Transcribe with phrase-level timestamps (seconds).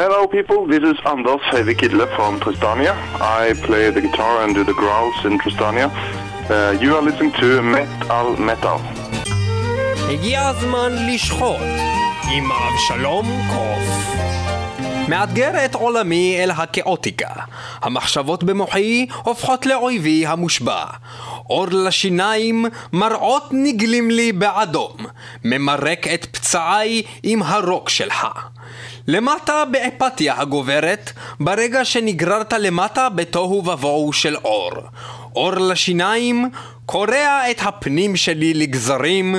[0.00, 2.92] Hello people, this is Anders Høyvik Hidle from Tristania.
[3.20, 5.88] I play the guitar and do the growls in Tristania.
[6.48, 8.78] Uh, you are listening to Metal Metal.
[10.08, 11.60] הגיע הזמן לשחוט
[12.30, 14.37] עם אבשלום קוף.
[15.08, 17.28] מאתגר את עולמי אל הכאוטיקה.
[17.82, 20.84] המחשבות במוחי הופכות לאויבי המושבע.
[21.50, 24.96] אור לשיניים, מראות נגלים לי באדום.
[25.44, 28.26] ממרק את פצעיי עם הרוק שלך.
[29.06, 34.72] למטה באפתיה הגוברת, ברגע שנגררת למטה בתוהו ובוהו של אור.
[35.36, 36.50] אור לשיניים,
[36.86, 39.34] קורע את הפנים שלי לגזרים,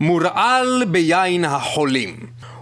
[0.00, 2.16] מורעל ביין החולים.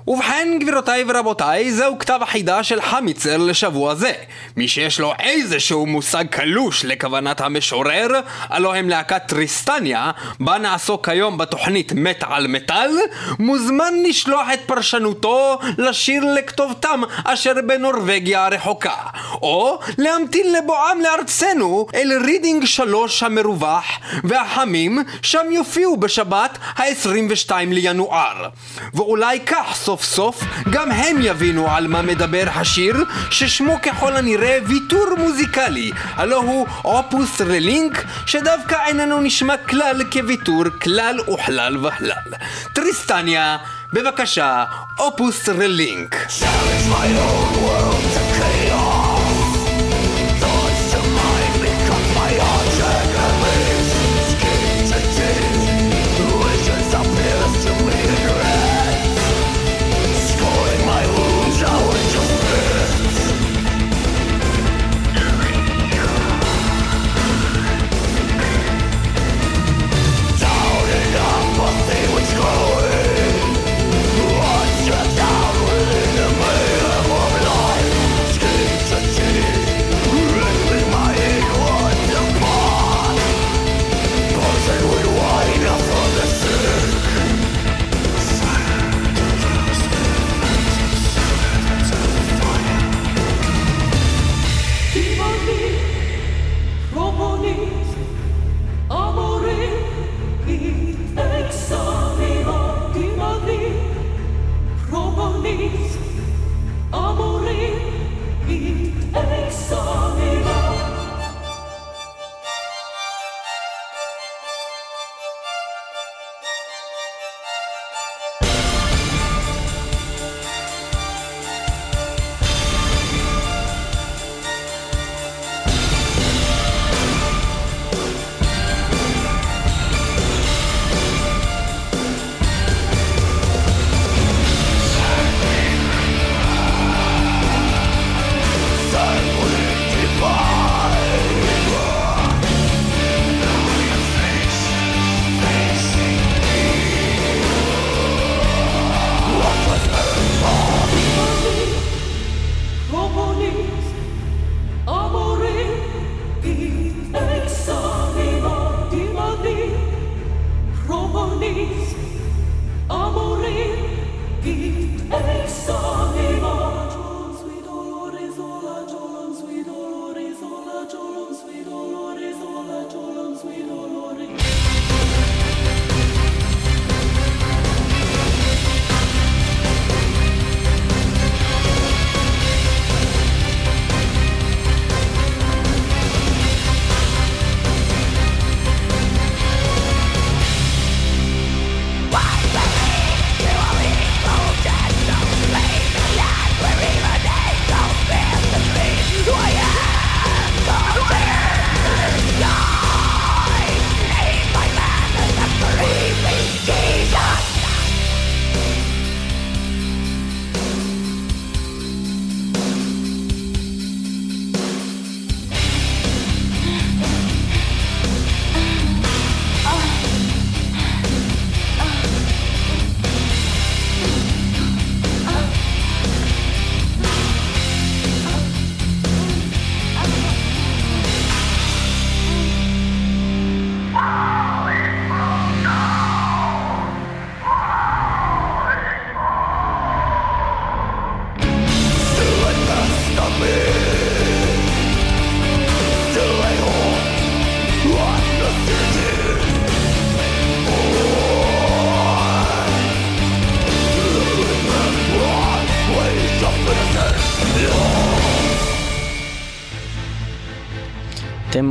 [0.08, 4.12] ובכן, גבירותיי ורבותיי, זהו כתב החידה של חמיצר לשבוע זה.
[4.56, 8.08] מי שיש לו איזשהו מושג קלוש לכוונת המשורר,
[8.40, 12.90] הלא הם להקת טריסטניה, בה נעסוק היום בתוכנית מת על מטאל,
[13.38, 18.96] מוזמן לשלוח את פרשנותו לשיר לכתובתם אשר בנורבגיה הרחוקה,
[19.42, 23.86] או להמתין לבואם לארצנו אל רידינג שלוש המרווח,
[24.24, 28.48] והחמים שם יופיעו בשבת ה-22 לינואר.
[28.94, 32.96] ואולי כך סוף סוף גם הם יבינו על מה מדבר השיר,
[33.30, 41.20] ששמו ככל הנראה ויתור מוזיקלי, הלא הוא אופוס רלינק, שדווקא איננו נשמע כלל כוויתור כלל
[41.20, 42.34] וכלל וכלל.
[42.72, 43.56] טריסטניה,
[43.92, 44.64] בבקשה,
[44.98, 46.16] אופוס רלינק.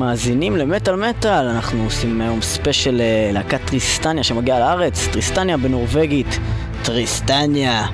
[0.08, 6.40] מאזינים למטאל מטאל, אנחנו עושים היום ספיישל אה, להקת טריסטניה שמגיעה לארץ, טריסטניה בנורבגית,
[6.84, 7.86] טריסטניה,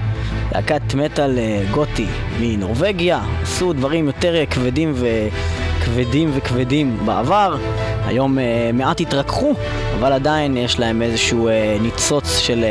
[0.51, 2.05] להקת מטאל אה, גותי
[2.39, 7.57] מנורבגיה, עשו דברים יותר אה, כבדים וכבדים וכבדים בעבר,
[8.05, 8.37] היום
[8.73, 9.53] מעט התרככו,
[9.99, 11.49] אבל עדיין יש להם איזשהו
[11.81, 12.65] ניצוץ של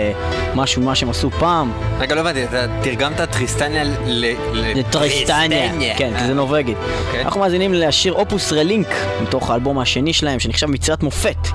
[0.55, 1.73] משהו ממה שהם עשו פעם.
[1.99, 4.27] רגע, לא הבנתי, אתה תרגמת טריסטניה ל...
[4.55, 6.77] לטריסטניה, כן, כי זה נורבגית.
[7.07, 7.25] אוקיי.
[7.25, 8.89] אנחנו מאזינים לשיר אופוס רלינק,
[9.23, 11.49] מתוך האלבום השני שלהם, שנחשב ביצירת מופת.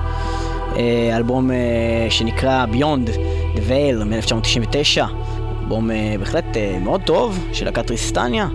[0.76, 1.56] אה, אלבום אה,
[2.10, 3.08] שנקרא Beyond
[3.54, 5.02] the Veil מ-1999.
[5.62, 6.44] אלבום אה, בהחלט
[6.80, 8.48] מאוד טוב, של להקת טריסטניה.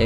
[0.00, 0.04] אה,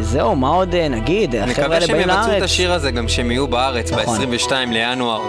[0.00, 1.34] זהו, מה עוד אה, נגיד?
[1.36, 2.42] החבר'ה מקווה האלה שהם באים יבצעו את לארץ.
[2.42, 4.18] השיר הזה גם שהם יהיו בארץ נכון.
[4.30, 5.20] ב-22 לינואר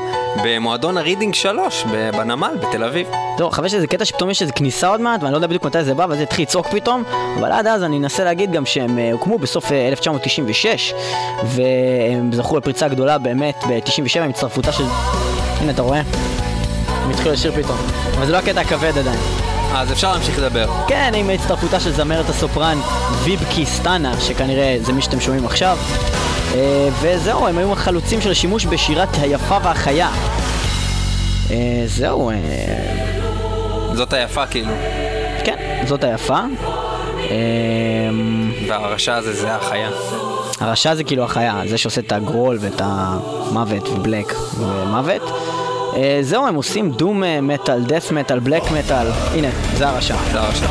[0.44, 3.07] במועדון הרידינג 3 ב- בנמל בתל אביב.
[3.38, 5.84] זהו, חבר שזה קטע שפתאום יש איזה כניסה עוד מעט, ואני לא יודע בדיוק מתי
[5.84, 7.04] זה בא, ואז זה התחיל לצעוק פתאום,
[7.40, 10.94] אבל עד אז אני אנסה להגיד גם שהם אה, הוקמו בסוף אה, 1996,
[11.46, 14.84] והם זכו לפריצה גדולה באמת ב-97 עם הצטרפותה של...
[15.62, 16.01] הנה, אתה רואה?
[16.88, 17.78] הם התחילו לשיר פתאום.
[18.18, 19.19] אבל זה לא הקטע הכבד עדיין.
[19.75, 20.68] אז אפשר להמשיך לדבר.
[20.88, 22.78] כן, עם הצטרפותה של זמרת הסופרן
[23.24, 25.78] ויבקי סטאנה, שכנראה זה מי שאתם שומעים עכשיו.
[26.56, 30.10] אה, וזהו, הם היו החלוצים של השימוש בשירת היפה והחיה.
[31.52, 32.36] אה, זהו, אה,
[33.94, 34.74] זאת היפה כאילו.
[35.44, 36.40] כן, זאת היפה.
[38.68, 39.90] והרשע הזה זה החיה.
[40.60, 45.52] הרשע זה כאילו החיה, זה שעושה את הגרול ואת המוות ובלק ומוות.
[45.95, 49.07] אה, זהו, הם עושים דום מטאל, דף מטאל, בלק מטאל.
[49.34, 50.16] הנה, זה הרשע.
[50.31, 50.68] זה הרשע.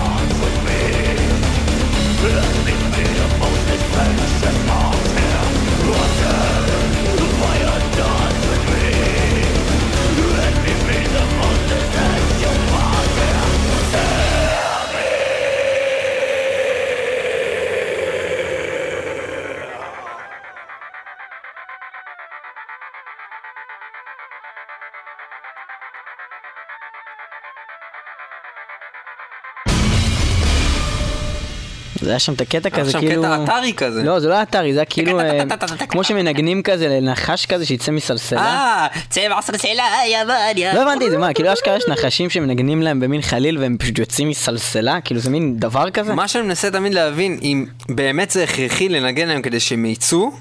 [32.13, 33.23] היה שם את הקטע היה כזה, שם כאילו...
[33.23, 34.03] קטע אתרי כזה.
[34.03, 35.21] לא, זה לא אתרי, זה היה כאילו...
[35.21, 35.45] אה,
[35.89, 38.41] כמו שמנגנים כזה לנחש כזה שיצא מסלסלה.
[38.41, 40.75] אה, צבע סלסלה יווניה.
[40.75, 44.29] לא הבנתי, זה מה, כאילו אשכרה יש נחשים שמנגנים להם במין חליל והם פשוט יוצאים
[44.29, 45.01] מסלסלה?
[45.01, 46.15] כאילו זה מין דבר כזה?
[46.15, 50.33] מה שאני מנסה תמיד להבין, אם באמת זה הכרחי לנגן להם כדי שהם יצאו,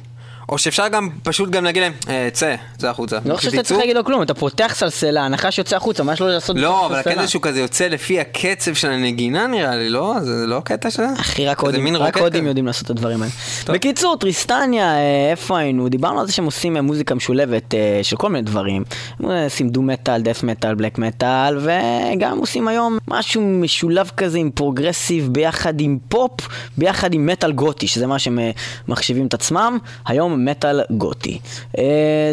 [0.52, 3.18] או שאפשר גם פשוט גם להגיד להם, "אה, צא, צא החוצה.
[3.26, 3.64] לא חושב שאתה.
[3.64, 6.86] צריך להגיד לו כלום, אתה פותח סלסלה, הנחש יוצא החוצה, מה יש לו לעשות לא,
[6.86, 7.00] אבל?
[7.00, 10.16] הקטע שהוא כזה יוצא לפי הקצב של הנגינה נראה לי, לא?
[10.22, 11.14] זה לא הקטע שלה?
[11.20, 12.48] אחי, רק הודים, רק הודים.
[12.48, 13.34] יודעים לעשות את הדברים האלה.
[13.68, 15.90] בקיצור, טריסטניה, אה, איפה היינו?
[15.90, 18.84] דיברנו על זה שהם עושים אה, מוזיקה משולבת אה, של כל מיני דברים.
[19.20, 24.52] הם עושים דו מטאל, דף מטאל, בלק מטאל, וגם עושים היום משהו משולב כזה עם
[24.52, 26.32] פרוגרסיב ביחד עם פופ,
[26.78, 28.40] ביחד עם מטאל גותי, שזה מה שהם
[28.88, 31.40] מחשיבים את עצמם, היום מטאל גותי.
[31.78, 31.84] אה,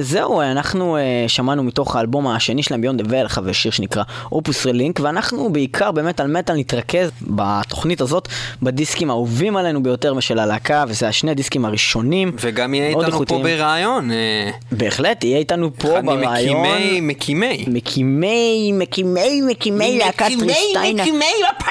[0.01, 4.03] זהו, אנחנו אה, שמענו מתוך האלבום השני שלהם, ביונד דבל, חווה שיר שנקרא
[4.33, 8.29] אופוס רלינק, ואנחנו בעיקר באמת על מטאל נתרכז בתוכנית הזאת
[8.63, 12.33] בדיסקים האהובים עלינו ביותר של הלהקה, וזה השני הדיסקים הראשונים.
[12.41, 13.43] וגם יהיה איתנו פה איכותיים.
[13.43, 14.11] ברעיון.
[14.11, 16.67] אה, בהחלט, יהיה איתנו פה אחד ברעיון.
[16.67, 17.65] ממקימי, מקימי.
[17.69, 21.05] מקימי, מקימי, מקימי להקת טריסטיינה.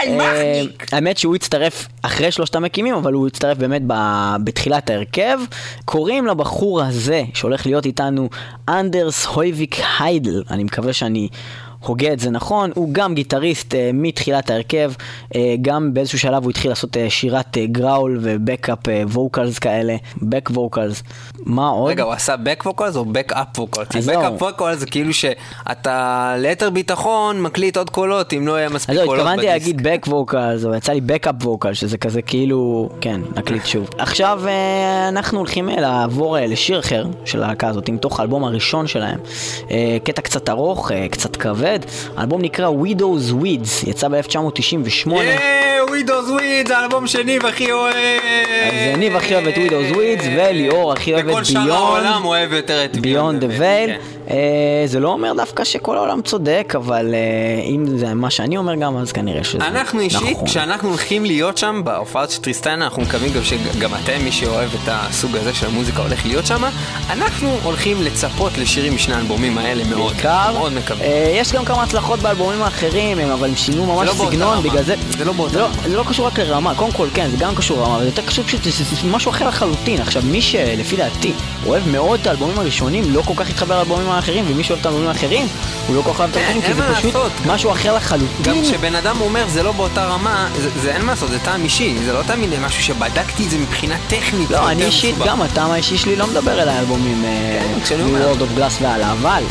[0.10, 0.62] אה,
[0.92, 3.82] האמת שהוא הצטרף אחרי שלושת המקימים, אבל הוא הצטרף באמת
[4.44, 5.40] בתחילת ההרכב.
[5.86, 8.30] קוראים לבחור הזה, שהולך להיות איתנו,
[8.70, 11.28] אנדרס הויביק היידל, אני מקווה שאני...
[11.80, 14.92] הוגה את זה נכון, הוא גם גיטריסט אה, מתחילת ההרכב,
[15.36, 19.96] אה, גם באיזשהו שלב הוא התחיל לעשות אה, שירת אה, גראול ובקאפ אה, ווקלס כאלה,
[20.22, 21.04] בק ווקלס.
[21.48, 21.92] מה עוד?
[21.92, 23.86] רגע, הוא עשה back vocals או back up vocals?
[23.90, 24.28] כי אז back לא.
[24.28, 28.96] up vocals זה כאילו שאתה ליתר ביטחון מקליט עוד קולות אם לא יהיה אז מספיק
[28.96, 29.68] לא, קולות התכוונתי בדיסק.
[29.68, 33.90] להגיד back vocals, אבל יצא לי backup vocals, שזה כזה כאילו, כן, נקליט שוב.
[33.98, 38.88] עכשיו אה, אנחנו הולכים אה, לעבור אה, לשיר אחר של הלהקה הזאת, מתוך האלבום הראשון
[38.88, 39.20] שלהם.
[40.04, 41.80] קטע קצת ארוך, קצת כבד.
[42.18, 45.12] האלבום נקרא Widow's Weeds, יצא ב-1998.
[45.14, 47.96] יאה, ווידוס וויד, זה אלבום שניב הכי אוהב.
[48.68, 52.26] אז ניב הכי אוהב את Widow's Weeds, וליאור הכי אוהב וכל את שאר העולם.
[52.26, 53.92] אוהב יותר את ביונד דה וייל.
[54.86, 58.98] זה לא אומר דווקא שכל העולם צודק, אבל אה, אם זה מה שאני אומר גם,
[58.98, 60.46] אז כנראה שזה אנחנו אישית, נכון.
[60.48, 64.90] כשאנחנו הולכים להיות שם בהופעה של טריסטנה, אנחנו מקווים גם שגם אתם, מי שאוהב את
[64.92, 66.62] הסוג הזה של המוזיקה, הולך להיות שם.
[67.10, 70.14] אנחנו הולכים לצפות לשירים משני האלבומים האלה מאוד.
[70.14, 70.52] בעיקר.
[70.54, 71.02] מאוד מקווים.
[71.04, 74.64] אה, יש גם כמה הצלחות באלבומים האחרים, הם אבל הם שינו ממש לא באותה סגנון.
[74.64, 74.96] בגלל זה...
[75.18, 75.76] זה לא באותה זה לא- רמה.
[75.90, 78.22] זה לא קשור רק לרמה, קודם כל כן, זה גם קשור לרמה, אבל זה יותר
[78.22, 78.70] קשור פשוט, זה
[79.12, 80.02] משהו אחר לחלוטין.
[80.02, 81.57] עכשיו, מי שלפי דעתי 定。
[81.66, 85.48] אוהב מאוד את האלבומים הראשונים, לא כל כך התחבר לאלבומים האחרים, ומי שאוהב את האלבומים האחרים,
[85.88, 87.32] הוא לא כל כך אוהב את אין- האלבומים, כי זה פשוט לעשות.
[87.46, 88.28] משהו אחר לחלוטין.
[88.44, 91.64] גם כשבן אדם אומר זה לא באותה רמה, זה, זה אין מה לעשות, זה טעם
[91.64, 94.50] אישי, זה לא תמיד משהו שבדקתי את זה מבחינה טכנית.
[94.50, 95.16] לא, אני אישית.
[95.26, 98.34] גם הטעם האישי שלי לא מדבר אל האלבומים כן, כשאני אומר.
[98.34, 99.44] מ-World of Glass והלאה, אבל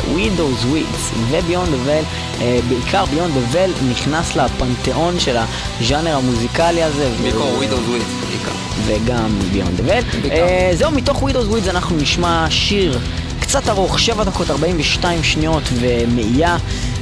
[1.31, 2.05] ו-Beyond the Veil,
[2.41, 5.37] אה, בעיקר the Veil נכנס לפנתיאון של
[5.81, 7.09] הז'אנר המוזיקלי הזה.
[7.21, 8.51] בעיקר ווידאו זוויד, בעיקר.
[8.85, 9.39] וגם
[9.87, 10.17] Veil.
[10.21, 10.35] בעיקר.
[10.35, 12.99] אה, זהו, מתוך Windows Weeds אנחנו נשמע שיר
[13.39, 16.57] קצת ארוך, 7 דקות 42 שניות ומאייה.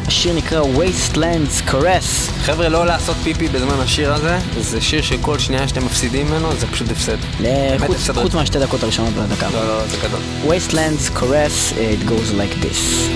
[0.08, 2.32] השיר נקרא Wastelands Caress.
[2.42, 6.68] חבר'ה, לא לעשות פיפי בזמן השיר הזה, זה שיר שכל שנייה שאתם מפסידים ממנו, זה
[6.68, 7.18] פשוט הפסד.
[8.24, 9.48] חוץ- מהשתי דקות הראשונות והדקה.
[9.54, 10.20] לא, לא, זה גדול.
[10.48, 13.10] Wastelands Caress, it goes like this.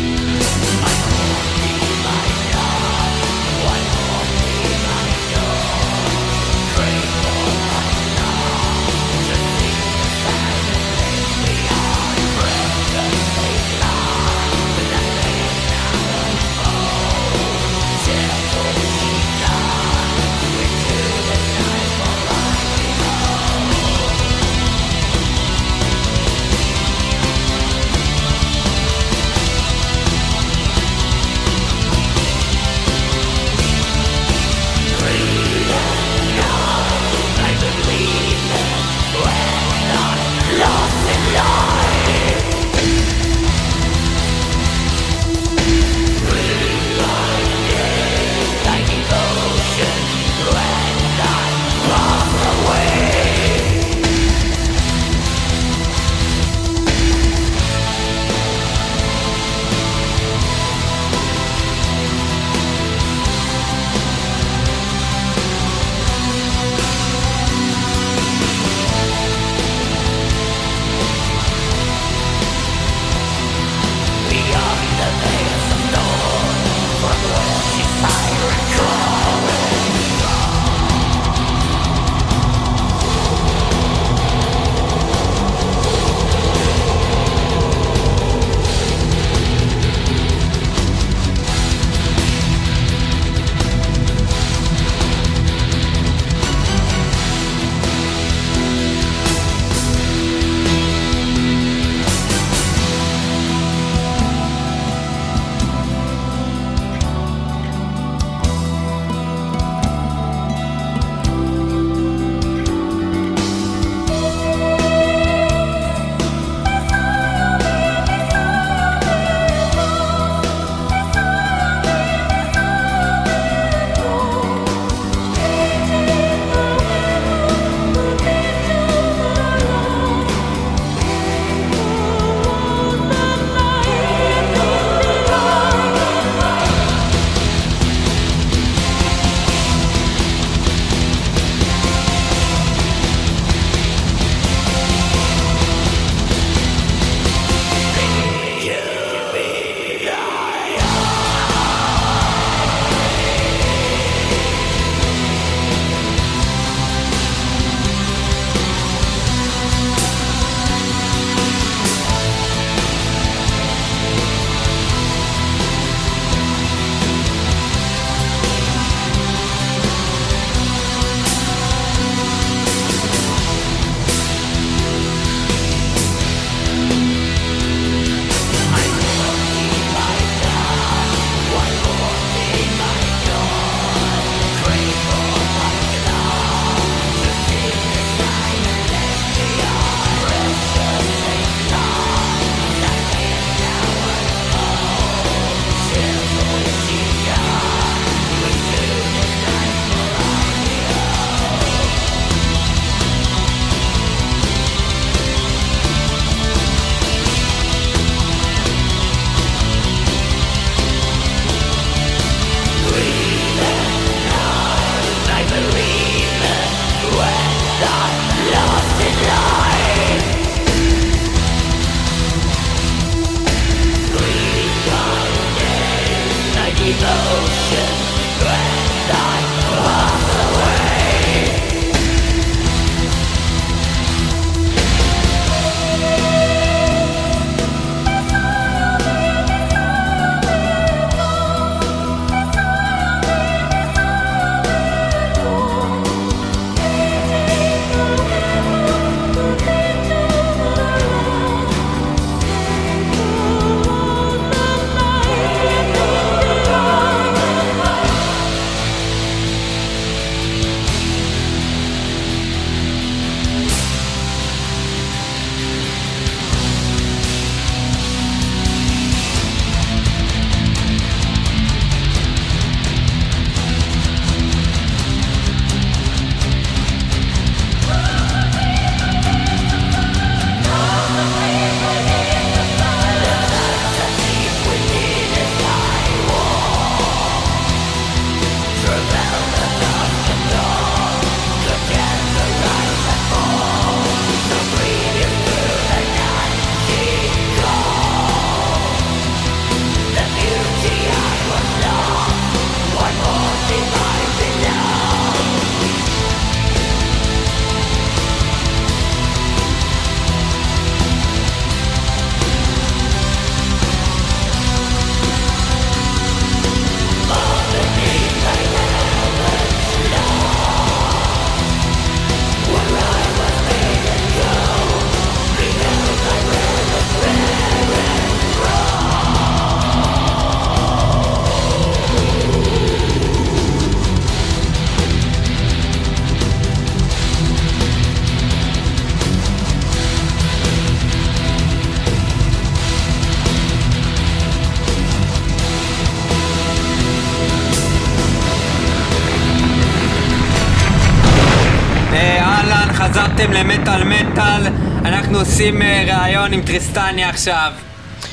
[353.50, 354.68] חזרתם למטאל מטאל,
[355.06, 357.72] אנחנו עושים אה, ראיון עם טריסטניה עכשיו.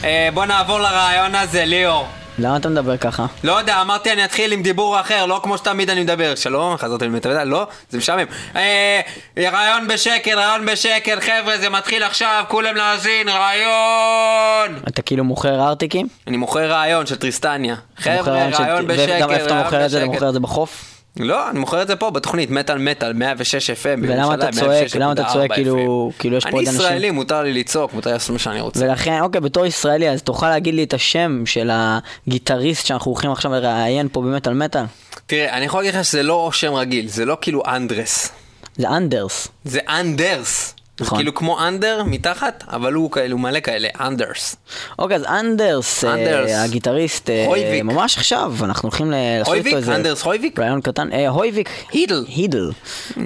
[0.04, 2.06] אה, בוא נעבור לראיון הזה, ליאור.
[2.38, 3.26] למה אתה מדבר ככה?
[3.44, 6.34] לא יודע, אמרתי אני אתחיל עם דיבור אחר, לא כמו שתמיד אני מדבר.
[6.34, 8.24] שלום, חזרתי למטאל מטאל, לא, זה משעמם.
[8.56, 9.00] אה,
[9.36, 14.80] ראיון בשקט, ראיון בשקט, חבר'ה, זה מתחיל עכשיו, כולם להאזין, ראיון!
[14.88, 16.08] אתה כאילו מוכר ארטיקים?
[16.26, 17.74] אני מוכר ראיון של טריסטניה.
[17.98, 19.98] חבר'ה, מוכר של- ראיון בשקט, וגם איפה אתה ראיון מוכר את זה?
[19.98, 20.06] אתה.
[20.06, 20.95] מוכר את זה בחוף?
[21.18, 24.96] לא, אני מוכר את זה פה בתוכנית מטאל מטאל 106 FM ולמה אתה צועק?
[24.96, 26.80] למה אתה צועק כאילו- כאילו יש פה עוד אני אנשים?
[26.86, 28.84] ישראלי, מותר לי לצעוק, מותר לי לעשות מה שאני רוצה.
[28.84, 33.52] ולכן, אוקיי, בתור ישראלי, אז תוכל להגיד לי את השם של הגיטריסט שאנחנו הולכים עכשיו
[33.52, 34.84] לראיין פה במטאל מטאל?
[35.26, 38.28] תראה, אני יכול להגיד לך שזה לא שם רגיל, זה לא כאילו אנדרס.
[38.76, 39.48] זה אנדרס.
[39.64, 40.74] זה אנדרס.
[40.98, 41.18] זה נכון.
[41.18, 44.56] כאילו כמו אנדר מתחת, אבל הוא כאילו מלא כאלה, אנדרס.
[44.98, 46.62] אוקיי, אז אנדרס, אה.
[46.64, 47.82] הגיטריסט, אה.
[47.82, 49.54] ממש עכשיו, אנחנו הולכים לעשות?
[49.54, 49.96] איתו איזה...
[49.96, 50.58] אנדרס הויביק?
[50.58, 51.12] רעיון קטן.
[51.12, 51.68] אה, הויביק.
[51.92, 52.24] הידל.
[52.28, 52.70] הידל.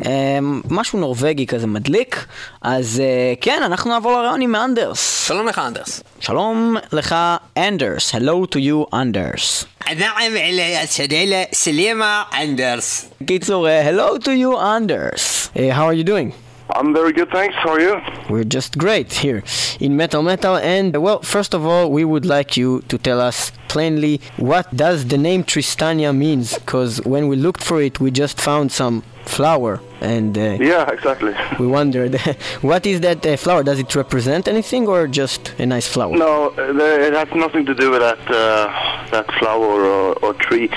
[0.07, 0.39] אה,
[0.71, 2.27] משהו נורבגי כזה מדליק.
[2.63, 5.27] אז אה, כן, אנחנו נעבור לרעיון עם אנדרס.
[5.27, 6.03] שלום לך אנדרס.
[6.21, 7.15] שלום לך,
[7.57, 8.15] אנדרס.
[8.15, 9.65] Hello to you, אנדרס.
[11.13, 13.09] אלה סלימה סלימה אנדרס.
[13.27, 15.49] קיצור, hello to you, אנדרס.
[15.55, 16.50] how are you doing?
[16.75, 17.55] I'm very good, thanks.
[17.57, 18.01] How are you?
[18.29, 19.43] We're just great here
[19.81, 20.57] in Metal Metal.
[20.57, 25.07] And well, first of all, we would like you to tell us plainly what does
[25.07, 26.55] the name Tristania means?
[26.55, 31.35] Because when we looked for it, we just found some flower, and uh, Yeah, exactly.
[31.59, 32.17] we wondered
[32.63, 33.63] what is that uh, flower?
[33.63, 36.17] Does it represent anything, or just a nice flower?
[36.17, 38.69] No, it has nothing to do with that uh,
[39.11, 40.69] that flower or, or tree.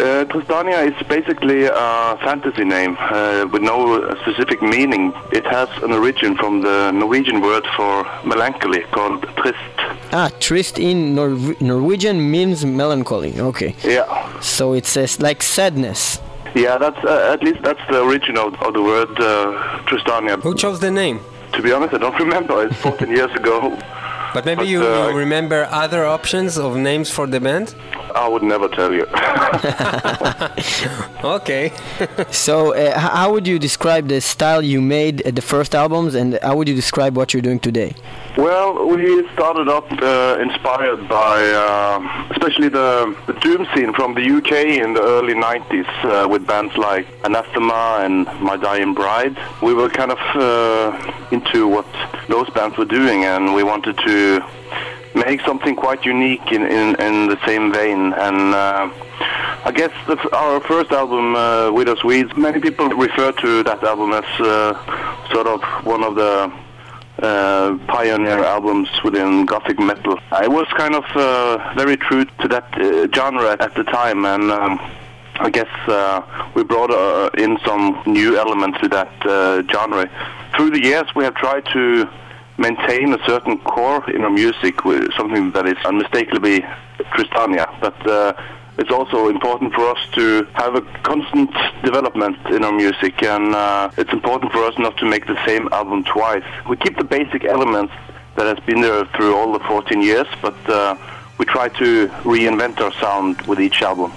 [0.00, 3.76] Uh, Tristania is basically a fantasy name uh, with no
[4.22, 5.12] specific meaning.
[5.32, 9.58] It has an origin from the Norwegian word for melancholy called trist.
[10.14, 13.38] Ah, Trist in Nor- Norwegian means melancholy.
[13.38, 14.40] Okay, Yeah.
[14.40, 16.20] so it's uh, like sadness.
[16.54, 20.40] Yeah, that's uh, at least that's the origin of, of the word uh, Tristania.
[20.42, 21.20] Who chose the name?
[21.54, 22.66] To be honest, I don't remember.
[22.66, 23.76] It's 14 years ago.
[24.34, 27.74] But maybe But, you uh, remember other options of names for the band?
[28.14, 29.06] I would never tell you.
[31.24, 31.72] Okay.
[32.30, 36.38] So, uh, how would you describe the style you made at the first albums, and
[36.42, 37.94] how would you describe what you're doing today?
[38.36, 44.24] Well, we started up uh, inspired by uh, especially the, the doom scene from the
[44.38, 44.52] UK
[44.84, 49.36] in the early 90s uh, with bands like Anathema and My Dying Bride.
[49.62, 51.86] We were kind of uh, into what
[52.28, 54.16] those bands were doing and we wanted to
[55.14, 58.12] make something quite unique in, in, in the same vein.
[58.12, 58.90] And uh,
[59.64, 59.92] I guess
[60.32, 64.74] our first album, uh, Widow's Weeds, many people refer to that album as uh,
[65.32, 66.52] sort of one of the
[67.22, 70.18] uh, pioneer albums within gothic metal.
[70.32, 74.50] I was kind of uh, very true to that uh, genre at the time, and
[74.50, 74.80] um,
[75.36, 76.22] I guess uh,
[76.54, 76.90] we brought
[77.38, 79.12] in some new elements to that
[79.70, 80.10] genre.
[80.56, 82.08] Through the years, we have tried to
[82.62, 84.74] maintain a certain core in our music,
[85.16, 86.64] something that is unmistakably
[87.14, 87.98] Tristania, but.
[88.06, 88.32] Uh,
[88.78, 91.50] it's also important for us to have a constant
[91.84, 95.68] development in our music, and uh, it's important for us not to make the same
[95.72, 96.42] album twice.
[96.66, 97.92] We keep the basic elements
[98.36, 100.96] that has been there through all the 14 years, but uh,
[101.36, 104.10] we try to reinvent our sound with each album.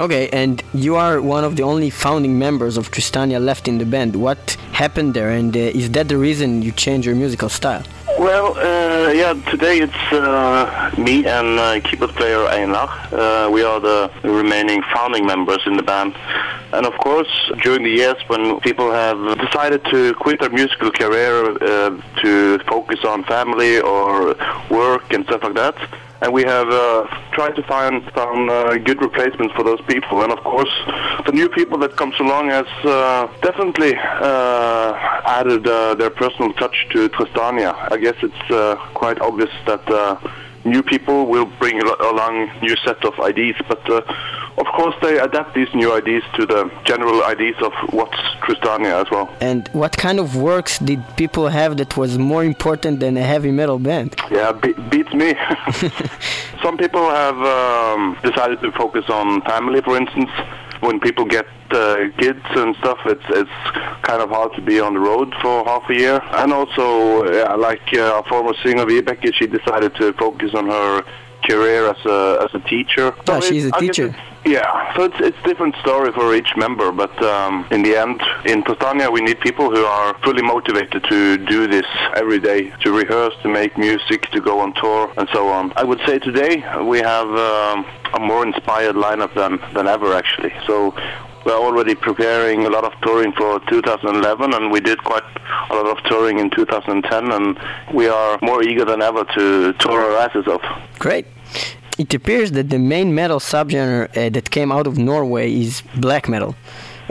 [0.00, 3.84] Okay, and you are one of the only founding members of Tristania left in the
[3.84, 4.14] band.
[4.14, 4.38] What
[4.70, 7.82] happened there, and uh, is that the reason you changed your musical style?
[8.16, 12.88] Well, uh, yeah, today it's uh, me and uh, keyboard player Einar.
[13.12, 16.14] Uh, we are the remaining founding members in the band.
[16.72, 17.32] And of course,
[17.64, 23.04] during the years when people have decided to quit their musical career uh, to focus
[23.04, 24.36] on family or
[24.70, 25.76] work and stuff like that,
[26.20, 30.22] and we have uh, tried to find some uh, good replacements for those people.
[30.22, 30.70] And of course,
[31.26, 34.92] the new people that comes along has uh, definitely uh,
[35.26, 37.74] added uh, their personal touch to Tristania.
[37.92, 39.84] I guess it's uh, quite obvious that
[40.64, 43.82] new people will bring along new set of ideas, but
[44.78, 46.60] course they adapt these new ideas to the
[46.90, 49.26] general ideas of what's Tristania as well.
[49.40, 53.50] And what kind of works did people have that was more important than a heavy
[53.60, 54.10] metal band?
[54.30, 55.30] Yeah, be- beats me.
[56.64, 60.30] Some people have um, decided to focus on family, for instance.
[60.80, 63.56] When people get uh, kids and stuff, it's it's
[64.08, 66.20] kind of hard to be on the road for half a year.
[66.40, 66.84] And also,
[67.32, 71.02] yeah, like uh, our former singer Vibeke, she decided to focus on her
[71.48, 73.12] career as a as a teacher.
[73.26, 74.14] So Ah, she's it- a teacher.
[74.48, 78.64] Yeah, so it's it's different story for each member, but um, in the end, in
[78.64, 81.84] Tristania, we need people who are fully motivated to do this
[82.16, 85.74] every day, to rehearse, to make music, to go on tour, and so on.
[85.76, 87.84] I would say today we have um,
[88.14, 90.54] a more inspired lineup than than ever, actually.
[90.66, 90.94] So.
[91.44, 95.28] we're already preparing a lot of touring for 2011, and we did quite
[95.70, 97.58] a lot of touring in 2010, and
[97.94, 100.64] we are more eager than ever to tour our asses off.
[100.98, 101.26] Great.
[101.98, 106.28] It appears that the main metal subgenre uh, that came out of Norway is black
[106.28, 106.54] metal.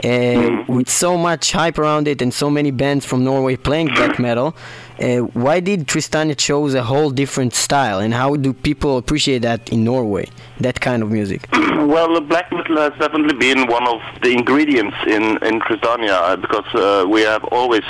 [0.02, 4.18] Uh, with so much hype around it and so many bands from Norway playing black
[4.18, 4.56] metal,
[5.02, 9.70] uh, why did Tristania chose a whole different style, and how do people appreciate that
[9.70, 10.28] in Norway,
[10.60, 11.46] that kind of music?
[11.52, 16.68] well, black metal has definitely been one of the ingredients in in Tristania uh, because
[16.74, 17.84] uh, we have always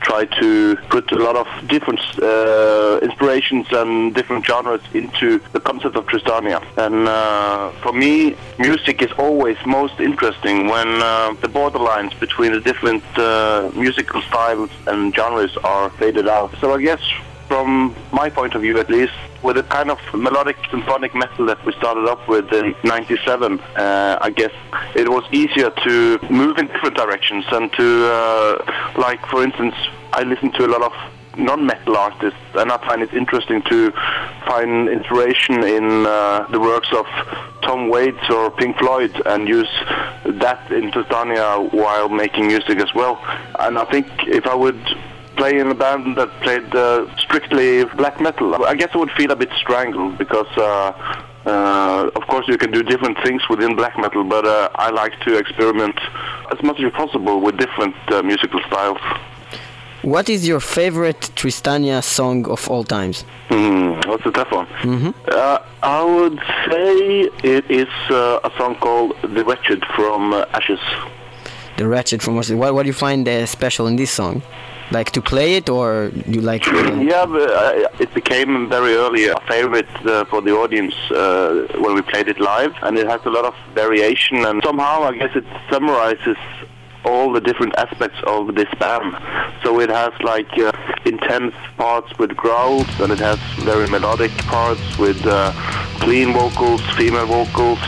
[0.00, 5.96] tried to put a lot of different uh, inspirations and different genres into the concept
[5.96, 6.60] of Tristania.
[6.76, 12.60] And uh, for me, music is always most interesting when uh, the borderlines between the
[12.60, 16.54] different uh, musical styles and genres are faded out.
[16.60, 17.02] So I guess
[17.48, 19.14] from my point of view at least,
[19.46, 24.18] with the kind of melodic symphonic metal that we started off with in 97, uh,
[24.20, 24.50] I guess
[24.96, 29.76] it was easier to move in different directions and to, uh, like for instance,
[30.12, 30.92] I listen to a lot of
[31.38, 33.92] non-metal artists and I find it interesting to
[34.46, 37.06] find inspiration in uh, the works of
[37.62, 39.70] Tom Waits or Pink Floyd and use
[40.24, 43.22] that in Tristania while making music as well.
[43.60, 44.80] And I think if I would
[45.36, 48.54] play in a band that played uh, strictly black metal.
[48.64, 50.92] I guess I would feel a bit strangled because, uh,
[51.46, 55.18] uh, of course, you can do different things within black metal, but uh, I like
[55.20, 55.98] to experiment
[56.52, 59.00] as much as possible with different uh, musical styles.
[60.02, 63.24] What is your favorite Tristania song of all times?
[64.16, 64.66] That's a tough one.
[64.66, 65.10] Mm-hmm.
[65.28, 70.80] Uh, I would say it is uh, a song called "The Wretched" from uh, Ashes.
[71.76, 72.54] The Wretched from Ashes.
[72.54, 74.42] What, what do you find uh, special in this song?
[74.92, 76.64] Like to play it, or you like?
[76.66, 81.94] Yeah, but, uh, it became very early a favorite uh, for the audience uh, when
[81.94, 85.34] we played it live, and it has a lot of variation, and somehow I guess
[85.34, 86.36] it summarizes
[87.06, 89.16] all the different aspects of this band.
[89.62, 90.72] So it has like uh,
[91.04, 95.52] intense parts with growls, and it has very melodic parts with uh,
[96.00, 97.78] clean vocals, female vocals.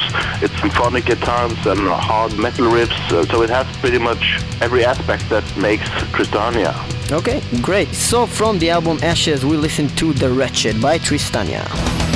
[0.43, 3.13] It's symphonic at times and hard metal riffs.
[3.13, 6.75] Uh, so it has pretty much every aspect that makes Tristania.
[7.11, 7.89] Okay, great.
[7.89, 12.08] So from the album Ashes, we listen to The Wretched by Tristania.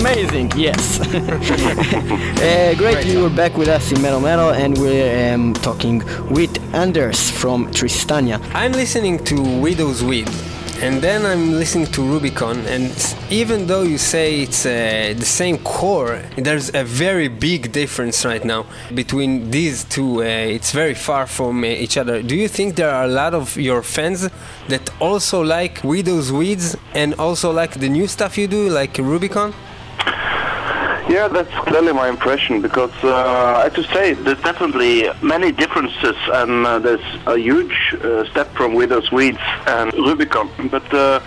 [0.00, 0.52] Amazing.
[0.56, 1.00] Yes.
[1.14, 5.98] uh, great, Great you were back with us in Metal Metal, and we're um, talking
[6.30, 8.40] with Anders from Tristania.
[8.54, 10.28] I'm listening to Widow's Weed,
[10.80, 12.92] and then I'm listening to Rubicon, and
[13.30, 18.44] even though you say it's uh, the same core, there's a very big difference right
[18.44, 20.22] now between these two.
[20.22, 20.24] Uh,
[20.56, 22.22] it's very far from uh, each other.
[22.22, 24.28] Do you think there are a lot of your fans
[24.68, 29.54] that also like Widow's Weeds and also like the new stuff you do, like Rubicon?
[31.08, 36.16] Yeah, that's clearly my impression because uh, I have to say there's definitely many differences
[36.34, 40.50] and uh, there's a huge uh, step from Widow's Weeds and Rubicon.
[40.70, 41.20] But uh,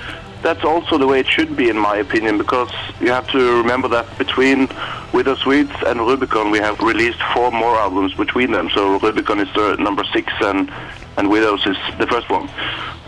[0.44, 3.88] that's also the way it should be in my opinion because you have to remember
[3.88, 4.70] that between
[5.14, 8.70] Widow's Weeds and Rubicon we have released four more albums between them.
[8.76, 10.72] So Rubicon is the number six and,
[11.18, 12.48] and Widows is the first one.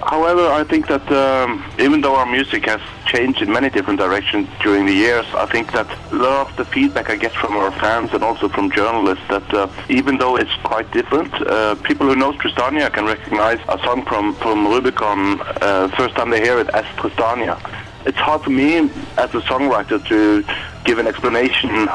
[0.06, 4.50] However, I think that um, even though our music has changed in many different directions
[4.62, 7.72] during the years, I think that a lot of the feedback I get from our
[7.72, 12.16] fans and also from journalists that uh, even though it's quite different, uh, people who
[12.16, 16.70] know Tristania can recognize a song from, from Rubicon uh, first time they hear it
[16.70, 17.58] as Tristania.
[18.06, 18.78] It's hard for me
[19.18, 20.44] as a songwriter to
[20.84, 21.88] give an explanation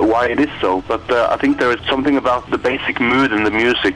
[0.00, 3.32] why it is so, but uh, I think there is something about the basic mood
[3.32, 3.94] in the music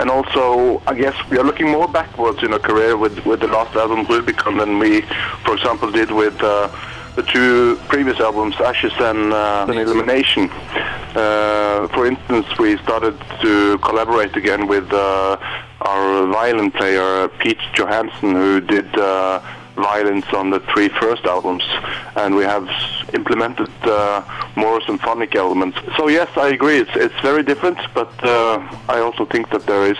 [0.00, 3.48] and also I guess we are looking more backwards in our career with with the
[3.48, 5.02] last album Rubicon than we,
[5.44, 6.68] for example, did with uh,
[7.16, 10.50] the two previous albums Ashes and, uh, and Illumination.
[10.50, 15.36] Uh, for instance, we started to collaborate again with uh,
[15.80, 18.88] our violin player Pete Johansen, who did.
[19.76, 21.64] Violins on the three first albums,
[22.16, 22.68] and we have
[23.12, 24.22] implemented uh,
[24.56, 25.78] more symphonic elements.
[25.96, 26.78] So yes, I agree.
[26.78, 29.98] It's it's very different, but uh, I also think that there is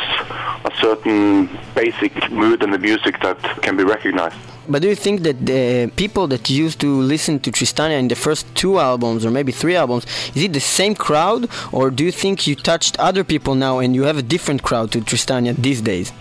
[0.64, 4.36] a certain basic mood in the music that can be recognized.
[4.66, 8.14] But do you think that the people that used to listen to Tristania in the
[8.14, 12.12] first two albums or maybe three albums, is it the same crowd, or do you
[12.12, 15.82] think you touched other people now and you have a different crowd to Tristania these
[15.82, 16.12] days?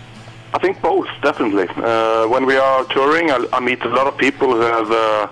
[0.54, 1.66] I think both, definitely.
[1.68, 5.26] Uh, when we are touring, I, I, meet a lot of people who have uh,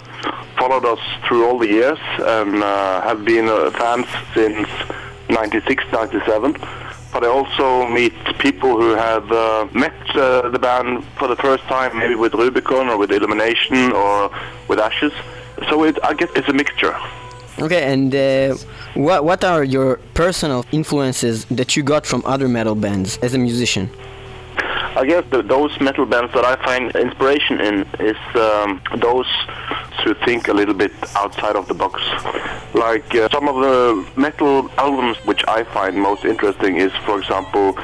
[0.58, 4.68] followed us through all the years and uh, have been uh, fans since
[5.30, 6.56] 96, 97.
[7.12, 11.62] But I also meet people who have uh, met uh, the band for the first
[11.64, 14.28] time, maybe with Rubicon or with Illumination or
[14.66, 15.12] with Ashes.
[15.68, 16.96] So it, I guess it's a mixture.
[17.60, 18.12] Okay, and
[18.94, 23.38] what what are your personal influences that you got from other metal bands as a
[23.38, 23.88] musician?
[24.96, 29.26] I guess the, those metal bands that I find inspiration in is um, those
[30.04, 32.02] who think a little bit outside of the box.
[32.74, 37.76] Like uh, some of the metal albums which I find most interesting is, for example,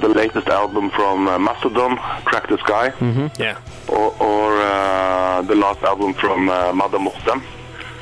[0.00, 2.90] the latest album from uh, Mastodon, Crack the Skye.
[2.90, 3.40] Mm-hmm.
[3.40, 3.58] Yeah.
[3.88, 7.42] Or, or uh, the last album from uh, Madder Mortem.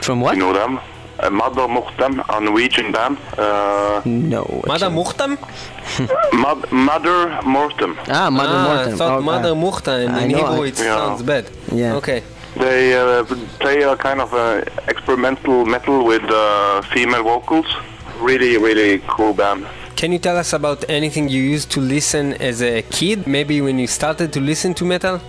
[0.01, 0.37] From what?
[0.37, 0.81] You know them?
[1.25, 3.17] Uh, Madder Mortem, a Norwegian band.
[3.39, 4.63] Uh, no.
[4.67, 5.39] Mother Mortem?
[6.33, 7.97] Mad- Madder Mortem.
[8.09, 8.93] Ah, Mother ah, Mortem.
[8.95, 9.55] I thought Oh, Mother.
[9.91, 10.97] I In know, Hebrew I- it Yeah.
[10.99, 11.45] sounds bad.
[11.73, 11.95] Yeah.
[11.97, 12.23] Okay.
[12.57, 13.25] They uh,
[13.59, 17.67] play a kind of uh, experimental metal with uh, female vocals.
[18.21, 19.67] Really, really cool band.
[19.97, 23.27] Can you tell us about anything you used to listen as a kid?
[23.27, 25.21] Maybe when you started to listen to metal?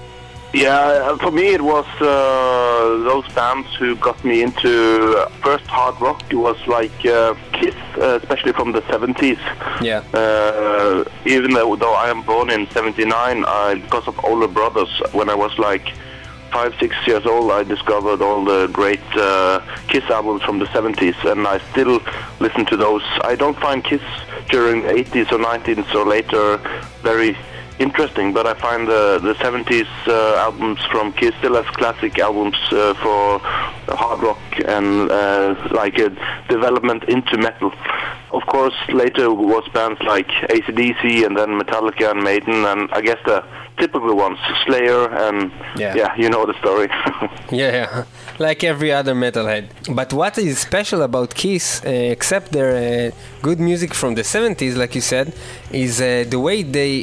[0.55, 5.99] Yeah, for me it was uh, those bands who got me into uh, first hard
[5.99, 6.23] rock.
[6.29, 9.37] It was like uh, Kiss, uh, especially from the 70s.
[9.81, 9.99] Yeah.
[10.13, 15.29] Uh, even though, though I am born in 79, I, because of older brothers, when
[15.29, 15.91] I was like
[16.51, 21.29] five, six years old, I discovered all the great uh, Kiss albums from the 70s,
[21.29, 21.99] and I still
[22.39, 23.03] listen to those.
[23.25, 24.01] I don't find Kiss
[24.47, 26.57] during the 80s or 90s or later
[27.01, 27.37] very
[27.79, 32.57] interesting, but I find the the 70s uh, albums from Kiss still as classic albums
[32.71, 33.39] uh, for
[34.03, 36.09] hard rock and uh, like a
[36.49, 37.71] development into metal.
[38.31, 43.19] Of course, later was bands like ACDC and then Metallica and Maiden, and I guess
[43.25, 43.43] the
[43.77, 46.13] typical ones, Slayer and Yeah.
[46.17, 46.87] you know the story.
[47.51, 48.03] Yeah, yeah,
[48.39, 49.65] like every other metalhead.
[49.99, 53.11] But what is special about Kiss, uh, except their uh,
[53.47, 55.27] good music from the 70s, like you said,
[55.71, 56.93] is uh, the way they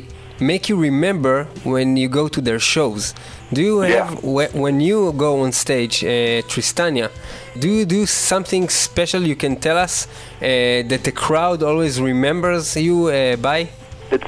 [0.42, 3.14] make you remember when you go to their shows.
[3.52, 7.10] Do you have, whe- when you go on stage, uh, Tristania,
[7.58, 12.76] do you do something special you can tell us uh, that the crowd always remembers
[12.76, 13.68] you uh, by?
[14.12, 14.24] it's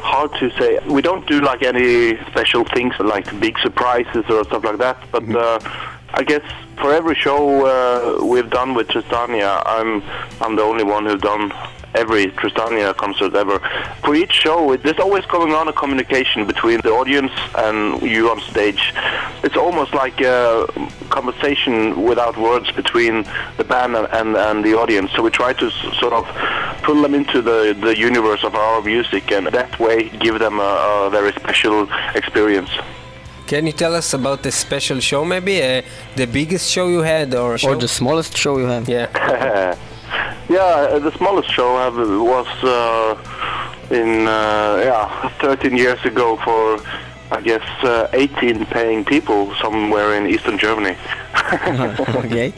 [0.00, 0.78] hard to say.
[0.86, 4.96] We don't do like any special things like big surprises or stuff like that.
[5.10, 5.58] But uh,
[6.14, 6.42] I guess
[6.80, 10.02] for every show uh, we've done with Tristania, I'm
[10.40, 11.52] I'm the only one who've done
[11.94, 13.58] every Tristania concert ever.
[14.04, 18.30] For each show, it, there's always going on a communication between the audience and you
[18.30, 18.92] on stage.
[19.42, 20.66] It's almost like a
[21.10, 23.24] conversation without words between
[23.56, 25.12] the band and, and, and the audience.
[25.12, 26.24] So we try to s- sort of
[26.82, 31.06] pull them into the, the universe of our music and that way give them a,
[31.06, 32.70] a very special experience.
[33.46, 35.62] Can you tell us about the special show maybe?
[35.62, 35.82] Uh,
[36.16, 37.68] the biggest show you had or show?
[37.70, 38.88] Or the smallest show you had?
[38.88, 39.76] Yeah.
[40.48, 43.16] yeah, uh, the smallest show I have was uh,
[43.90, 46.80] in uh, yeah 13 years ago for
[47.30, 50.96] I guess uh, 18 paying people somewhere in eastern Germany.
[52.24, 52.52] okay.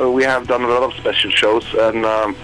[0.00, 2.36] Uh, we have done a lot of special shows, and um,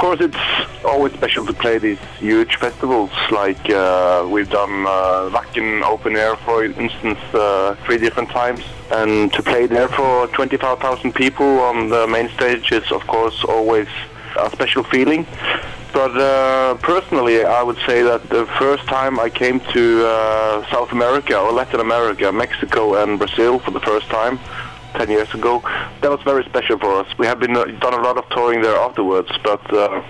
[0.00, 0.44] course, it's
[0.82, 3.10] always special to play these huge festivals.
[3.30, 9.30] Like uh, we've done uh, Wacken Open Air, for instance, uh, three different times, and
[9.34, 13.88] to play there for 25,000 people on the main stage is, of course, always
[14.38, 15.26] a special feeling.
[15.92, 20.92] But uh, personally, I would say that the first time I came to uh, South
[20.92, 24.38] America or Latin America, Mexico and Brazil for the first time,
[24.94, 25.60] 10 years ago,
[26.00, 27.06] that was very special for us.
[27.18, 30.02] We have been uh, done a lot of touring there afterwards, but uh,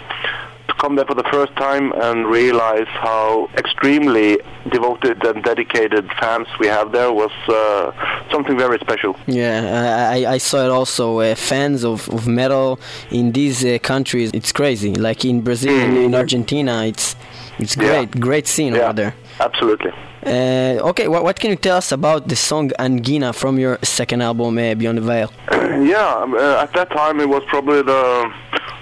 [0.68, 4.38] to come there for the first time and realize how extremely
[4.70, 7.92] devoted and dedicated fans we have there was uh,
[8.30, 9.16] something very special.
[9.26, 11.18] Yeah, I, I- saw it also.
[11.20, 12.78] Uh, fans of, of metal
[13.10, 14.94] in these uh, countries, it's crazy.
[14.94, 17.16] Like in Brazil and in Argentina, it's
[17.58, 17.82] it's Yeah.
[18.06, 19.14] great, great scene Yeah, over there.
[19.40, 19.92] absolutely.
[20.24, 24.20] Uh, okay, what, what can you tell us about the song Angina from your second
[24.20, 25.32] album, uh, Beyond the Veil?
[25.50, 28.30] yeah, um, uh, at that time it was probably the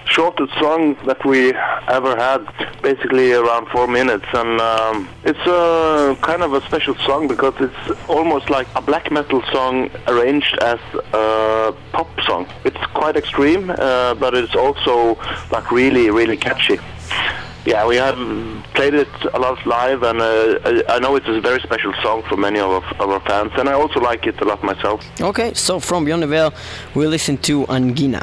[0.07, 1.53] shortest song that we
[1.89, 2.43] ever had,
[2.83, 8.09] basically around four minutes, and um, it's a kind of a special song because it's
[8.09, 10.81] almost like a black metal song arranged as
[11.13, 12.49] a pop song.
[12.65, 15.15] It's quite extreme, uh, but it's also
[15.53, 16.81] like really, really catchy.
[17.69, 18.17] Yeah, we have
[18.73, 22.35] played it a lot live, and uh, I know it's a very special song for
[22.35, 25.05] many of our, of our fans, and I also like it a lot myself.
[25.21, 26.55] Okay, so from Beyond the Veil,
[26.95, 28.23] we listen to Angina.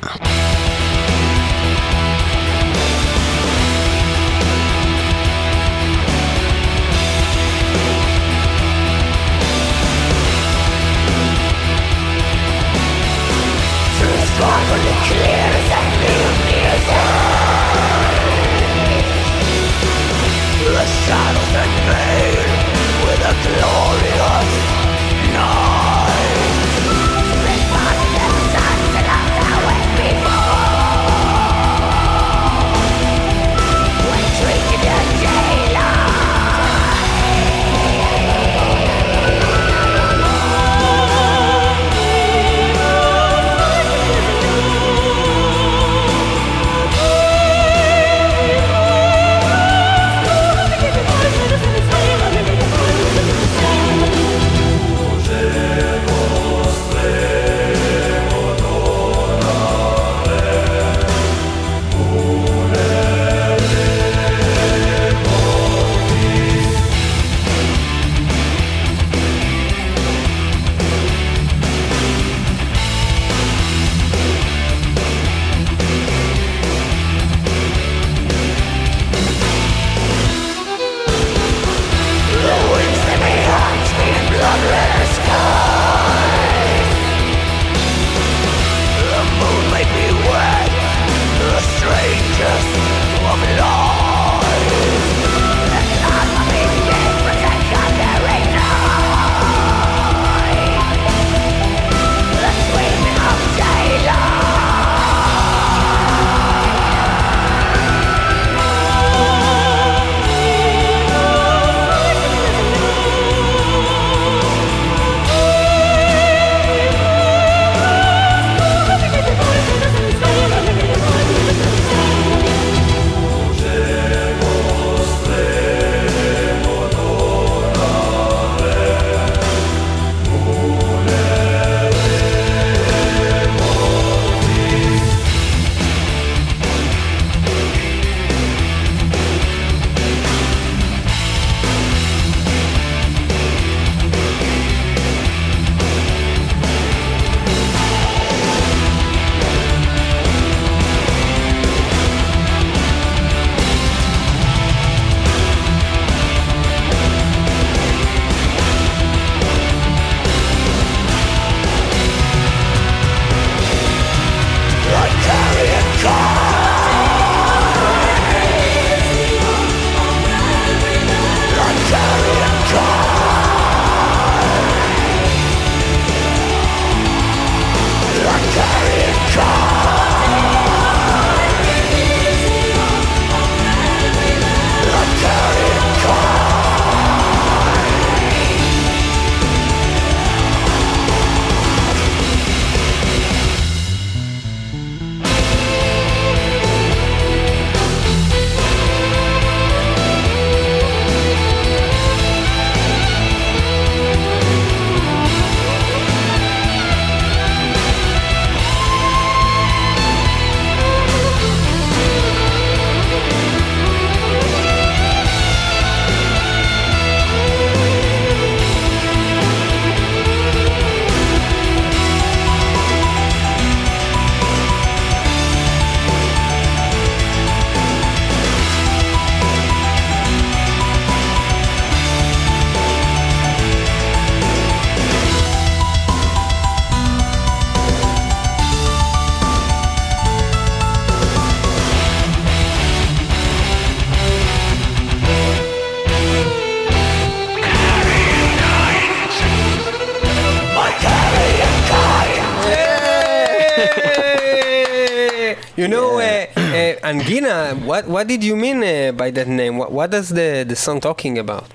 [257.16, 259.78] Angina, what, what did you mean uh, by that name?
[259.78, 261.66] What, what is the, the song talking about?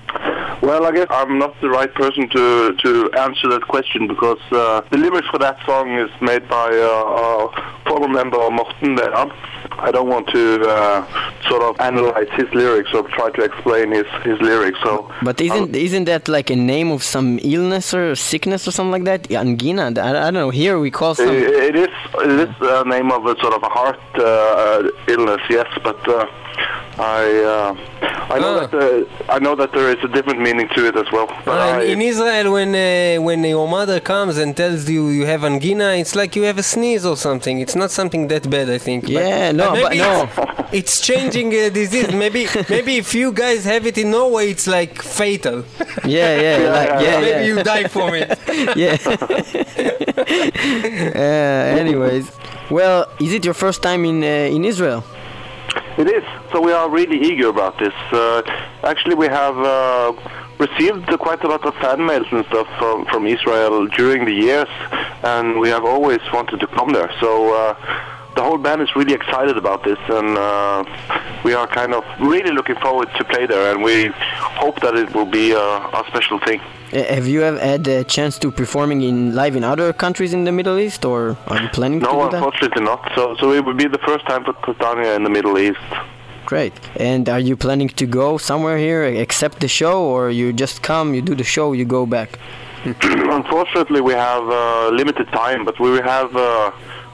[0.61, 4.81] Well, I guess I'm not the right person to, to answer that question because uh,
[4.91, 9.31] the lyrics for that song is made by uh, a former member Morten Veland.
[9.79, 11.05] I don't want to uh,
[11.49, 14.79] sort of analyze his lyrics or try to explain his, his lyrics.
[14.83, 18.91] So, But isn't isn't that like a name of some illness or sickness or something
[18.91, 19.31] like that?
[19.31, 19.93] Angina.
[19.97, 20.49] I, I don't know.
[20.49, 23.69] Here we call It, it is it is a name of a sort of a
[23.69, 26.25] heart uh, illness, yes, but uh,
[26.99, 27.23] I
[27.55, 27.71] uh,
[28.35, 28.59] I know Ah.
[28.67, 31.27] that uh, I know that there is a different meaning to it as well.
[31.45, 35.25] But Uh, I, in Israel, when uh, when your mother comes and tells you you
[35.33, 37.55] have angina, it's like you have a sneeze or something.
[37.63, 38.99] It's not something that bad, I think.
[39.05, 40.13] But- Yeah, no, but maybe no.
[40.23, 42.09] It's, it's changing uh, disease.
[42.23, 42.41] Maybe
[42.75, 45.57] maybe if you guys have it in Norway, it's like fatal.
[46.17, 47.49] Yeah, yeah, like, yeah, maybe yeah.
[47.49, 48.29] you die from it.
[48.83, 48.95] yeah.
[51.15, 52.25] uh, anyways,
[52.69, 55.03] well, is it your first time in uh, in Israel?
[56.01, 56.23] It is.
[56.51, 57.93] So we are really eager about this.
[58.11, 58.41] Uh,
[58.83, 60.13] actually, we have uh,
[60.57, 64.71] received quite a lot of fan mails and stuff from, from Israel during the years,
[65.21, 67.11] and we have always wanted to come there.
[67.19, 67.75] So uh,
[68.35, 70.83] the whole band is really excited about this, and uh,
[71.43, 74.07] we are kind of really looking forward to play there, and we
[74.61, 76.59] hope that it will be a, a special thing.
[76.93, 80.43] Uh, have you ever had a chance to performing in live in other countries in
[80.45, 82.33] the Middle East, or are you planning to No, do that?
[82.35, 83.11] unfortunately not.
[83.15, 85.79] So, so it would be the first time for Tristania in the Middle East.
[86.45, 86.73] Great.
[86.97, 91.13] And are you planning to go somewhere here, except the show, or you just come,
[91.13, 92.39] you do the show, you go back?
[93.03, 96.71] Unfortunately, we have uh, limited time, but we will have uh,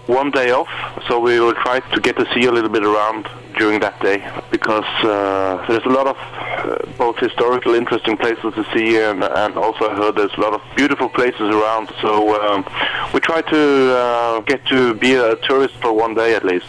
[0.08, 0.70] one day off,
[1.08, 4.18] so we will try to get to see a little bit around during that day
[4.51, 9.55] because uh, there's a lot of uh, both historical, interesting places to see, and, and
[9.58, 11.91] also I heard there's a lot of beautiful places around.
[12.01, 12.66] So um,
[13.14, 16.68] we try to uh, get to be a tourist for one day at least.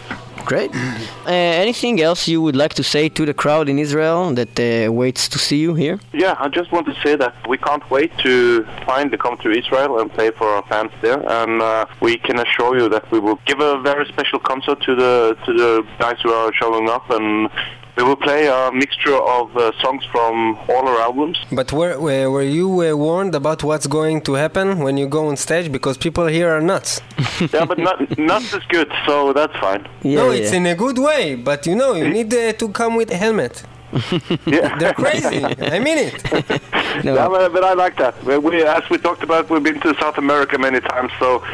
[0.49, 0.75] Great.
[0.75, 1.31] Uh,
[1.65, 5.29] anything else you would like to say to the crowd in Israel that uh, waits
[5.29, 6.01] to see you here?
[6.15, 9.99] Yeah, I just want to say that we can't wait to finally come to Israel
[10.01, 13.39] and play for our fans there, and uh, we can assure you that we will
[13.45, 17.51] give a very special concert to the to the guys who are showing up, and
[17.99, 21.37] we will play a mixture of uh, songs from all our albums.
[21.51, 25.27] But were were, were you uh, warned about what's going to happen when you go
[25.31, 25.73] on stage?
[25.73, 27.01] Because people here are nuts.
[27.53, 29.83] yeah, but not not as good, so that's fine.
[30.03, 30.39] Yeah, no, yeah.
[30.39, 31.35] it's in a good way.
[31.35, 33.65] But you know, you need uh, to come with a helmet.
[34.47, 35.45] Yeah, They're crazy.
[35.77, 36.15] I mean it.
[37.05, 37.15] No.
[37.15, 38.15] Yeah, but, but I like that.
[38.25, 41.45] We, we, as we talked about, we've been to South America many times, so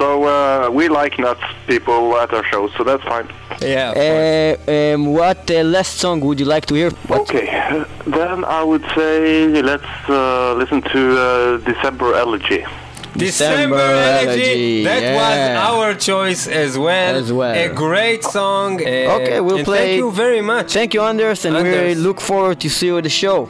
[0.00, 3.26] so uh, we like nuts people at our shows, so that's fine.
[3.60, 3.90] Yeah.
[3.90, 4.68] of course.
[4.68, 6.90] Uh, um, what uh, last song would you like to hear?
[7.10, 7.20] What?
[7.20, 12.64] Okay, uh, then I would say let's uh, listen to uh, December Elegy.
[13.12, 14.28] December December Elegy.
[14.28, 15.16] Elegy, That yeah.
[15.20, 15.38] was
[15.70, 17.16] our choice as well.
[17.16, 17.54] As well.
[17.54, 18.80] A great song.
[18.80, 20.72] uh, Okay, we'll and play- Thank you very much.
[20.72, 23.46] Thank you, Anders, and we look forward to see you at the show.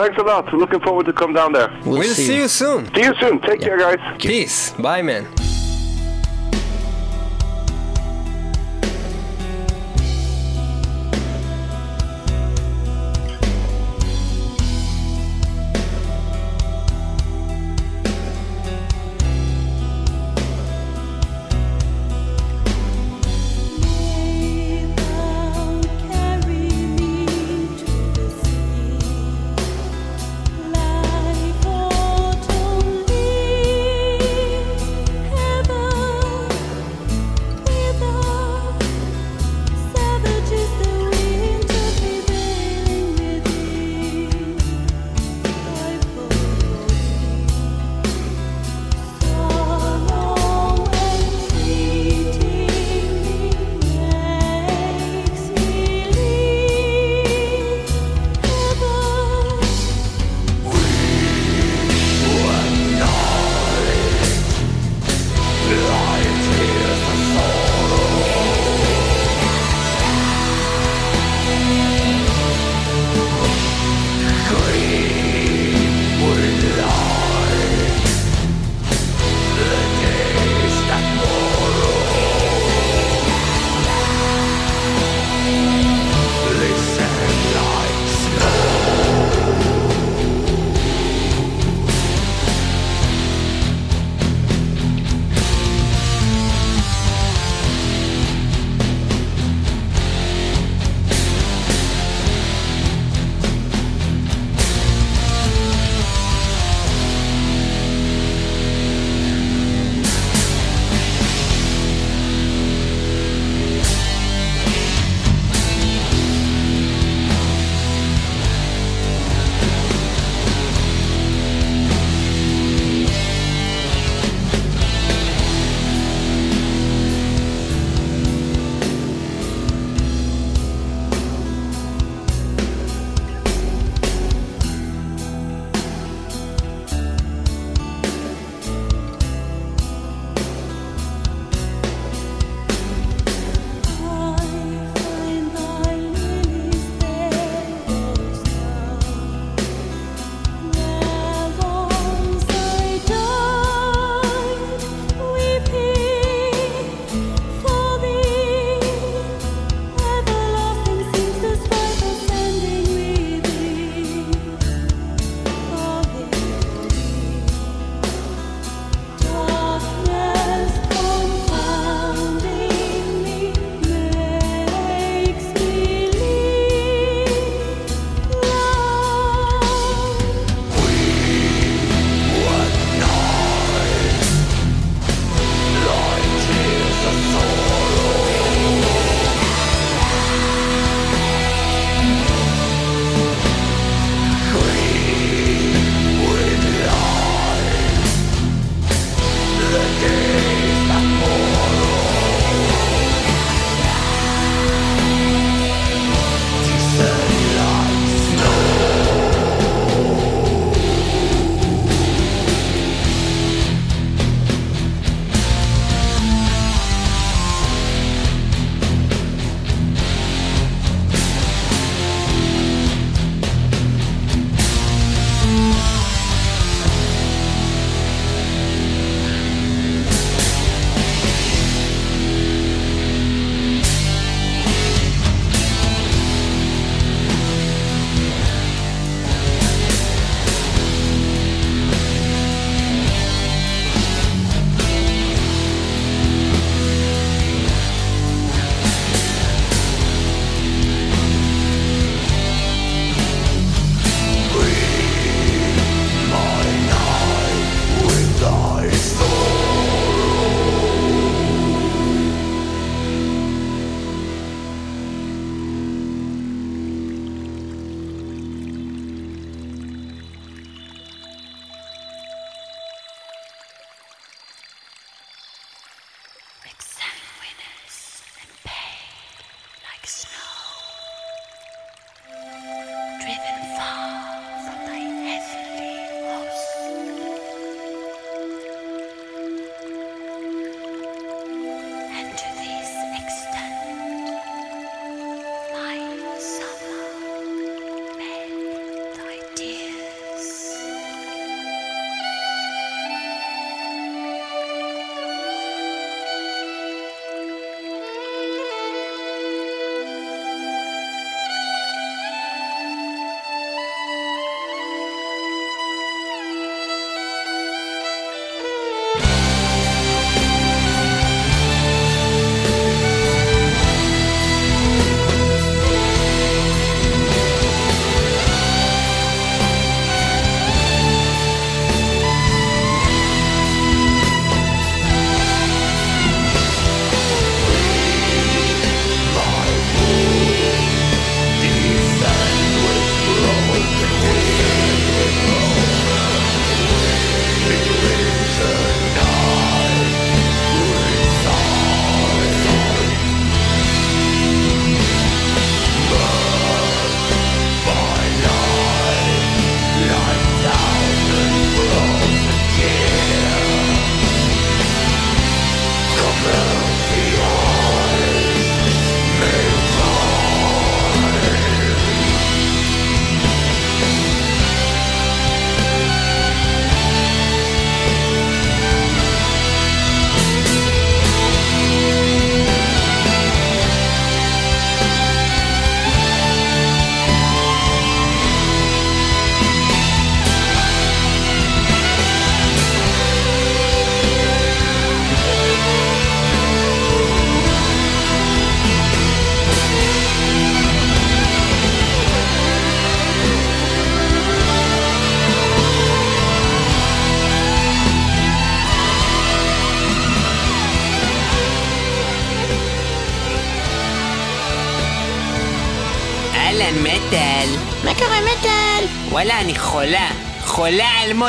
[0.00, 0.52] Thanks a lot.
[0.54, 1.68] Looking forward to come down there.
[1.84, 2.92] We'll, we'll see you soon.
[2.94, 3.38] See you soon.
[3.40, 4.00] Take care, guys.
[4.18, 4.72] Peace.
[4.72, 5.28] Bye, man.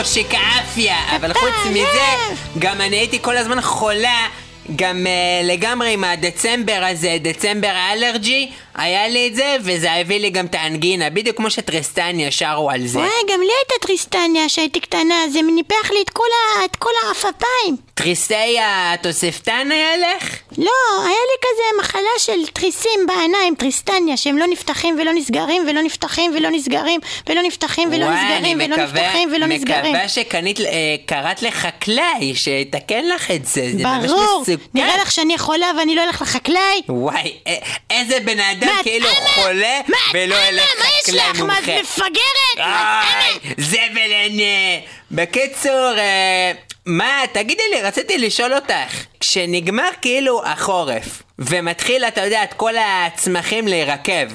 [0.02, 2.38] משה כאפיה, אבל חוץ מזה, לב.
[2.60, 4.28] גם אני הייתי כל הזמן חולה,
[4.76, 10.30] גם uh, לגמרי עם הדצמבר הזה, דצמבר האלרג'י, היה לי את זה, וזה הביא לי
[10.30, 13.00] גם את האנגינה, בדיוק כמו שטרסטניה שרו על זה.
[13.00, 16.66] וואי, גם לי הייתה טריסטניה שהייתי קטנה, זה ניפח לי את כל, ה...
[16.66, 17.78] את כל העפפיים.
[17.96, 20.24] טריסטיה התוספתן היה לך?
[20.58, 25.82] לא, היה לי כזה מחלה של תריסים בעיניים, טריסטניה, שהם לא נפתחים ולא נסגרים ולא
[25.82, 29.94] נפתחים ולא נסגרים ולא נפתחים ולא וואי, נסגרים אני ולא מקווה, נפתחים ולא נסגרים.
[29.94, 30.66] מקווה שקנית, אה,
[31.06, 34.44] קראת לחקלאי שיתקן לך את זה, זה ממש ברור.
[34.74, 36.82] נראה לך שאני חולה ואני לא אלך לחקלאי?
[36.90, 37.52] וואי, א-
[37.90, 39.16] איזה בן אדם כאילו אמה?
[39.44, 41.40] חולה מה, ולא אמה, ילך מה יש חקלאי לך?
[41.42, 41.82] מה, את מומחה.
[41.82, 42.58] מפגרת?
[42.58, 43.54] מה, איי, אמה?
[43.58, 44.82] זבל עיני.
[45.12, 46.52] בקיצור, אה,
[46.86, 53.68] מה, תגידי לי, רציתי לשאול אותך, כשנגמר כאילו החורף, ומתחיל, אתה יודע, את כל הצמחים
[53.68, 54.34] להירקב,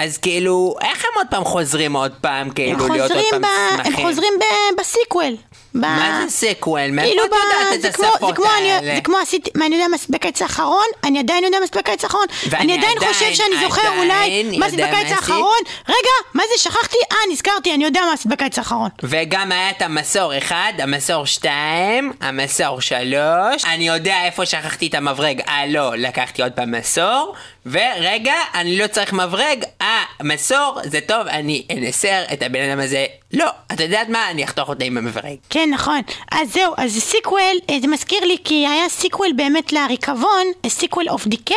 [0.00, 3.96] אז כאילו, איך הם עוד פעם חוזרים עוד פעם, כאילו, להיות עוד פעם ב- הם?
[3.96, 4.32] חוזרים
[4.78, 5.36] בסיקוול.
[5.74, 6.90] מה זה סיקוול?
[6.90, 8.94] מאיפה כאילו את יודעת את זה זה השפות האלה?
[8.94, 10.84] זה כמו עשיתי, מה אני יודע מה עשית בקיץ האחרון?
[11.04, 12.26] אני עדיין יודע מה בקיץ האחרון.
[12.52, 15.12] אני עדיין חושב שאני זוכר אולי מה מה בקיץ.
[15.12, 15.58] האחרון.
[15.88, 16.96] רגע, מה זה שכחתי?
[17.12, 18.88] אה, נזכרתי, אני יודע מה עשית בקיץ האחרון.
[19.02, 23.64] וגם היה את המסור 1, המסור 2, המסור 3.
[23.64, 25.40] אני יודע איפה שכחתי את המברג.
[25.48, 27.34] אה, לא, לקחתי עוד פעם מסור.
[27.66, 29.64] ורגע, אני לא צריך מברג.
[29.80, 29.86] אה,
[30.22, 33.06] מסור, זה טוב, אני אנסר את הבן אדם הזה.
[33.32, 34.30] לא, את יודעת מה?
[34.30, 35.36] אני אחתוך אותה עם המברג.
[35.50, 36.00] כן, נכון.
[36.32, 37.40] אז זהו, אז סיקוול,
[37.70, 41.56] אה, זה מזכיר לי כי היה סיקוול באמת לריקבון, סיקוול אוף דיקיי,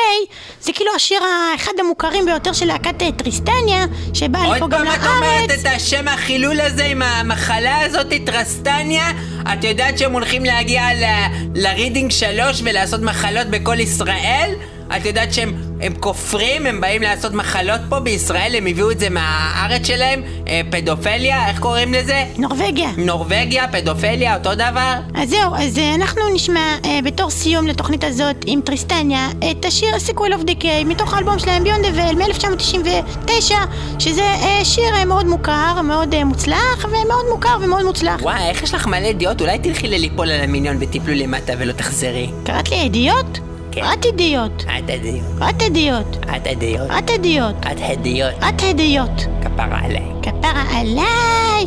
[0.62, 4.88] זה כאילו השיר האחד המוכרים ביותר של להקת אה, טריסטניה, שבא עוד לפה גם פעם
[4.95, 5.60] את אומרת לארץ.
[5.66, 9.12] את השם החילול הזה עם המחלה הזאת, טרסטניה?
[9.54, 14.54] את יודעת שהם הולכים להגיע ל- לרידינג 3 ולעשות מחלות בכל ישראל?
[14.98, 19.10] את יודעת שהם הם כופרים, הם באים לעשות מחלות פה בישראל, הם הביאו את זה
[19.10, 20.22] מהארץ שלהם?
[20.48, 22.26] אה, פדופליה, איך קוראים לזה?
[22.38, 22.89] נורבגיה.
[22.98, 24.94] נורבגיה, פדופליה, אותו דבר?
[25.16, 30.00] אז זהו, אז אה, אנחנו נשמע אה, בתור סיום לתוכנית הזאת עם טריסטניה את השיר
[30.00, 33.54] סיקוול אוף דיקיי מתוך האלבום שלהם ביון דבל מ-1999
[34.00, 38.22] שזה אה, שיר אה, מאוד מוכר, מאוד אה, מוצלח ומאוד מוכר ומאוד מוצלח.
[38.22, 39.41] וואי, איך יש לך מלא ידיעות?
[39.41, 42.30] אולי תלכי לליפול על המיליון ותיפלו למטה ולא תחזרי.
[42.46, 43.53] קראת לי ידיעות?
[43.74, 43.82] כן.
[43.93, 44.63] את ידיעות.
[44.63, 45.45] את הדיוט.
[45.49, 46.17] את ידיעות.
[46.38, 46.88] את הדיוט.
[46.99, 47.55] את ידיעות.
[47.59, 48.34] את הדיוט.
[48.49, 49.26] את ידיעות.
[49.41, 50.11] כפרה עליי.
[50.21, 51.65] כפרה עליי!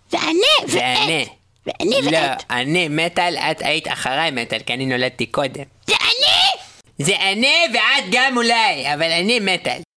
[0.07, 1.27] זה ענה ואת.
[1.65, 2.11] ואני ואת.
[2.13, 5.63] לא, אני מטאל, את היית אחריי מטאל, כי אני נולדתי קודם.
[5.87, 6.61] זה אני?
[6.97, 9.81] זה אני ואת גם אולי, אבל אני מטאל.